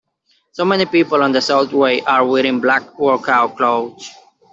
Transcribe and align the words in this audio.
So 0.53 0.65
many 0.65 0.87
people 0.87 1.21
on 1.21 1.31
the 1.31 1.41
subway 1.41 1.99
are 2.01 2.25
wearing 2.25 2.59
black 2.59 2.97
workout 2.97 3.55
clothes. 3.55 4.09